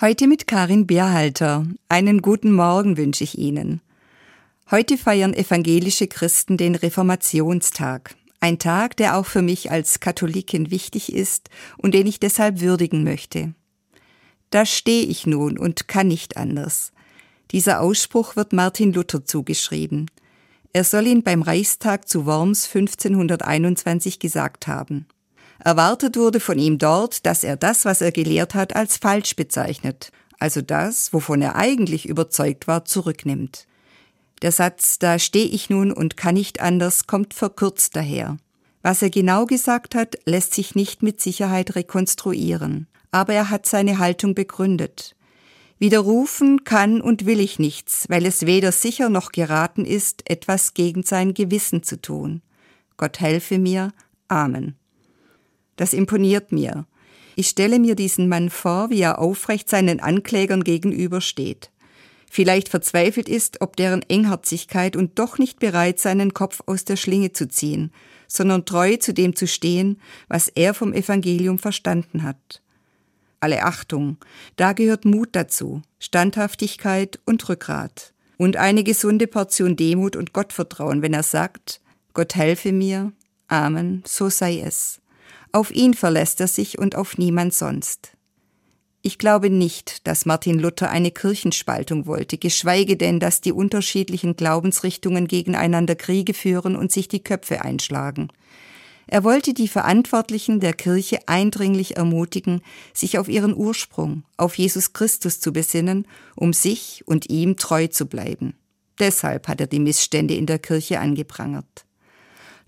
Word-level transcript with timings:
Heute 0.00 0.28
mit 0.28 0.46
Karin 0.46 0.86
Bärhalter. 0.86 1.66
Einen 1.88 2.22
guten 2.22 2.52
Morgen 2.52 2.96
wünsche 2.96 3.24
ich 3.24 3.36
Ihnen. 3.36 3.80
Heute 4.70 4.96
feiern 4.96 5.34
evangelische 5.34 6.06
Christen 6.06 6.56
den 6.56 6.76
Reformationstag. 6.76 8.14
Ein 8.38 8.60
Tag, 8.60 8.96
der 8.96 9.16
auch 9.16 9.26
für 9.26 9.42
mich 9.42 9.72
als 9.72 9.98
Katholikin 9.98 10.70
wichtig 10.70 11.12
ist 11.12 11.50
und 11.78 11.94
den 11.94 12.06
ich 12.06 12.20
deshalb 12.20 12.60
würdigen 12.60 13.02
möchte. 13.02 13.54
Da 14.50 14.66
stehe 14.66 15.04
ich 15.04 15.26
nun 15.26 15.58
und 15.58 15.88
kann 15.88 16.06
nicht 16.06 16.36
anders. 16.36 16.92
Dieser 17.50 17.80
Ausspruch 17.80 18.36
wird 18.36 18.52
Martin 18.52 18.92
Luther 18.92 19.24
zugeschrieben. 19.24 20.08
Er 20.72 20.84
soll 20.84 21.08
ihn 21.08 21.24
beim 21.24 21.42
Reichstag 21.42 22.06
zu 22.08 22.24
Worms 22.24 22.72
1521 22.72 24.20
gesagt 24.20 24.68
haben. 24.68 25.08
Erwartet 25.64 26.16
wurde 26.16 26.40
von 26.40 26.58
ihm 26.58 26.78
dort, 26.78 27.26
dass 27.26 27.44
er 27.44 27.56
das, 27.56 27.84
was 27.84 28.00
er 28.00 28.12
gelehrt 28.12 28.54
hat, 28.54 28.76
als 28.76 28.96
falsch 28.96 29.34
bezeichnet, 29.36 30.12
also 30.38 30.62
das, 30.62 31.12
wovon 31.12 31.42
er 31.42 31.56
eigentlich 31.56 32.08
überzeugt 32.08 32.68
war, 32.68 32.84
zurücknimmt. 32.84 33.66
Der 34.42 34.52
Satz 34.52 34.98
Da 34.98 35.18
steh 35.18 35.42
ich 35.42 35.68
nun 35.68 35.92
und 35.92 36.16
kann 36.16 36.34
nicht 36.34 36.60
anders 36.60 37.06
kommt 37.06 37.34
verkürzt 37.34 37.96
daher. 37.96 38.36
Was 38.82 39.02
er 39.02 39.10
genau 39.10 39.46
gesagt 39.46 39.96
hat, 39.96 40.16
lässt 40.24 40.54
sich 40.54 40.76
nicht 40.76 41.02
mit 41.02 41.20
Sicherheit 41.20 41.74
rekonstruieren, 41.74 42.86
aber 43.10 43.34
er 43.34 43.50
hat 43.50 43.66
seine 43.66 43.98
Haltung 43.98 44.34
begründet. 44.34 45.16
Widerrufen 45.80 46.64
kann 46.64 47.00
und 47.00 47.26
will 47.26 47.40
ich 47.40 47.58
nichts, 47.58 48.08
weil 48.08 48.26
es 48.26 48.46
weder 48.46 48.72
sicher 48.72 49.08
noch 49.08 49.32
geraten 49.32 49.84
ist, 49.84 50.28
etwas 50.30 50.74
gegen 50.74 51.02
sein 51.02 51.34
Gewissen 51.34 51.82
zu 51.82 52.00
tun. 52.00 52.42
Gott 52.96 53.20
helfe 53.20 53.58
mir. 53.58 53.92
Amen. 54.28 54.77
Das 55.78 55.94
imponiert 55.94 56.52
mir. 56.52 56.86
Ich 57.36 57.46
stelle 57.46 57.78
mir 57.78 57.94
diesen 57.94 58.28
Mann 58.28 58.50
vor, 58.50 58.90
wie 58.90 59.00
er 59.00 59.20
aufrecht 59.20 59.70
seinen 59.70 60.00
Anklägern 60.00 60.64
gegenübersteht. 60.64 61.70
Vielleicht 62.28 62.68
verzweifelt 62.68 63.28
ist, 63.28 63.60
ob 63.60 63.76
deren 63.76 64.02
Engherzigkeit 64.02 64.96
und 64.96 65.20
doch 65.20 65.38
nicht 65.38 65.60
bereit, 65.60 66.00
seinen 66.00 66.34
Kopf 66.34 66.60
aus 66.66 66.84
der 66.84 66.96
Schlinge 66.96 67.32
zu 67.32 67.48
ziehen, 67.48 67.92
sondern 68.26 68.66
treu 68.66 68.96
zu 68.96 69.14
dem 69.14 69.36
zu 69.36 69.46
stehen, 69.46 70.00
was 70.26 70.48
er 70.48 70.74
vom 70.74 70.92
Evangelium 70.92 71.58
verstanden 71.58 72.24
hat. 72.24 72.60
Alle 73.38 73.62
Achtung, 73.62 74.16
da 74.56 74.72
gehört 74.72 75.04
Mut 75.04 75.28
dazu, 75.32 75.82
Standhaftigkeit 76.00 77.20
und 77.24 77.48
Rückgrat 77.48 78.12
und 78.36 78.56
eine 78.56 78.82
gesunde 78.82 79.28
Portion 79.28 79.76
Demut 79.76 80.16
und 80.16 80.32
Gottvertrauen, 80.32 81.02
wenn 81.02 81.14
er 81.14 81.22
sagt, 81.22 81.80
Gott 82.14 82.34
helfe 82.34 82.72
mir, 82.72 83.12
Amen, 83.46 84.02
so 84.04 84.28
sei 84.28 84.58
es. 84.58 85.00
Auf 85.52 85.70
ihn 85.70 85.94
verlässt 85.94 86.40
er 86.40 86.48
sich 86.48 86.78
und 86.78 86.96
auf 86.96 87.18
niemand 87.18 87.54
sonst. 87.54 88.12
Ich 89.00 89.18
glaube 89.18 89.48
nicht, 89.48 90.06
dass 90.06 90.26
Martin 90.26 90.58
Luther 90.58 90.90
eine 90.90 91.10
Kirchenspaltung 91.10 92.06
wollte, 92.06 92.36
geschweige 92.36 92.96
denn, 92.96 93.20
dass 93.20 93.40
die 93.40 93.52
unterschiedlichen 93.52 94.36
Glaubensrichtungen 94.36 95.28
gegeneinander 95.28 95.94
Kriege 95.94 96.34
führen 96.34 96.76
und 96.76 96.90
sich 96.90 97.08
die 97.08 97.22
Köpfe 97.22 97.62
einschlagen. 97.62 98.28
Er 99.06 99.24
wollte 99.24 99.54
die 99.54 99.68
Verantwortlichen 99.68 100.60
der 100.60 100.74
Kirche 100.74 101.20
eindringlich 101.26 101.96
ermutigen, 101.96 102.60
sich 102.92 103.18
auf 103.18 103.28
ihren 103.28 103.56
Ursprung, 103.56 104.24
auf 104.36 104.58
Jesus 104.58 104.92
Christus 104.92 105.40
zu 105.40 105.52
besinnen, 105.52 106.06
um 106.36 106.52
sich 106.52 107.02
und 107.06 107.30
ihm 107.30 107.56
treu 107.56 107.86
zu 107.86 108.06
bleiben. 108.06 108.54
Deshalb 108.98 109.48
hat 109.48 109.60
er 109.60 109.66
die 109.66 109.80
Missstände 109.80 110.34
in 110.34 110.44
der 110.44 110.58
Kirche 110.58 111.00
angeprangert. 111.00 111.86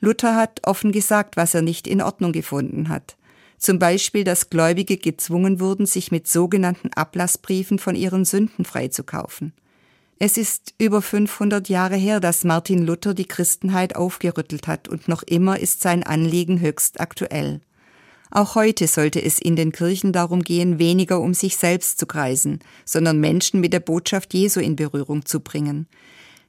Luther 0.00 0.34
hat 0.34 0.60
offen 0.64 0.92
gesagt, 0.92 1.36
was 1.36 1.54
er 1.54 1.62
nicht 1.62 1.86
in 1.86 2.00
Ordnung 2.00 2.32
gefunden 2.32 2.88
hat. 2.88 3.16
Zum 3.58 3.78
Beispiel, 3.78 4.24
dass 4.24 4.48
Gläubige 4.48 4.96
gezwungen 4.96 5.60
wurden, 5.60 5.84
sich 5.84 6.10
mit 6.10 6.26
sogenannten 6.26 6.90
Ablassbriefen 6.94 7.78
von 7.78 7.94
ihren 7.94 8.24
Sünden 8.24 8.64
freizukaufen. 8.64 9.52
Es 10.18 10.38
ist 10.38 10.74
über 10.78 11.02
500 11.02 11.68
Jahre 11.68 11.96
her, 11.96 12.20
dass 12.20 12.44
Martin 12.44 12.84
Luther 12.84 13.12
die 13.12 13.26
Christenheit 13.26 13.96
aufgerüttelt 13.96 14.66
hat 14.66 14.88
und 14.88 15.08
noch 15.08 15.22
immer 15.22 15.58
ist 15.58 15.82
sein 15.82 16.02
Anliegen 16.02 16.60
höchst 16.60 17.00
aktuell. 17.00 17.60
Auch 18.30 18.54
heute 18.54 18.86
sollte 18.86 19.22
es 19.22 19.38
in 19.38 19.56
den 19.56 19.72
Kirchen 19.72 20.12
darum 20.12 20.42
gehen, 20.42 20.78
weniger 20.78 21.20
um 21.20 21.34
sich 21.34 21.56
selbst 21.56 21.98
zu 21.98 22.06
kreisen, 22.06 22.60
sondern 22.84 23.18
Menschen 23.18 23.60
mit 23.60 23.72
der 23.72 23.80
Botschaft 23.80 24.32
Jesu 24.32 24.60
in 24.60 24.76
Berührung 24.76 25.26
zu 25.26 25.40
bringen 25.40 25.86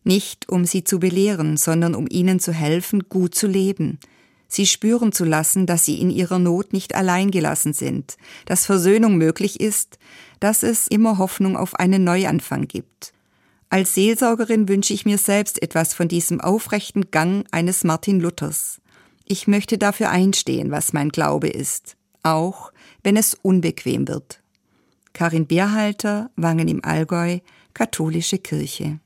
nicht 0.04 0.50
um 0.50 0.66
sie 0.66 0.84
zu 0.84 1.00
belehren, 1.00 1.58
sondern 1.58 1.96
um 1.96 2.08
ihnen 2.10 2.40
zu 2.40 2.52
helfen, 2.52 3.08
gut 3.10 3.36
zu 3.36 3.48
leben, 3.48 4.00
sie 4.48 4.66
spüren 4.66 5.12
zu 5.12 5.26
lassen, 5.26 5.66
dass 5.66 5.86
sie 5.86 6.00
in 6.00 6.10
ihrer 6.10 6.40
Not 6.40 6.74
nicht 6.74 6.96
allein 6.96 7.32
gelassen 7.32 7.74
sind, 7.74 8.18
dass 8.46 8.66
Versöhnung 8.66 9.18
möglich 9.18 9.60
ist, 9.60 9.98
dass 10.40 10.64
es 10.64 10.88
immer 10.88 11.18
Hoffnung 11.18 11.56
auf 11.56 11.76
einen 11.76 12.04
Neuanfang 12.04 12.68
gibt. 12.68 13.14
Als 13.70 13.96
Seelsorgerin 13.96 14.68
wünsche 14.68 14.94
ich 14.94 15.06
mir 15.06 15.18
selbst 15.18 15.62
etwas 15.62 15.94
von 15.94 16.10
diesem 16.10 16.42
aufrechten 16.42 17.10
Gang 17.12 17.48
eines 17.52 17.86
Martin 17.86 18.20
Luthers. 18.20 18.82
Ich 19.26 19.48
möchte 19.48 19.78
dafür 19.78 20.10
einstehen, 20.10 20.72
was 20.72 20.92
mein 20.92 21.10
Glaube 21.10 21.48
ist, 21.48 21.96
auch 22.22 22.74
wenn 23.02 23.16
es 23.16 23.34
unbequem 23.34 24.10
wird. 24.10 24.42
Karin 25.14 25.48
Bärhalter, 25.48 26.30
Wangen 26.36 26.68
im 26.68 26.84
Allgäu, 26.84 27.40
Katholische 27.74 28.40
Kirche. 28.40 29.00